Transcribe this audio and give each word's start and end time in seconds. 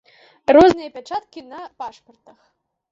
Розныя 0.57 0.89
пячаткі 0.95 1.47
на 1.53 1.59
пашпартах. 1.83 2.39